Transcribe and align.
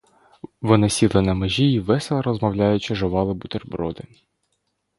Вони 0.61 0.89
сіли 0.89 1.21
на 1.21 1.33
межі 1.33 1.71
й, 1.71 1.79
весело 1.79 2.21
розмовляючи, 2.21 2.95
жували 2.95 3.33
бутерброди. 3.33 4.03